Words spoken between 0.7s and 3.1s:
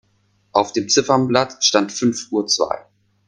dem Ziffernblatt stand fünf Uhr zwei.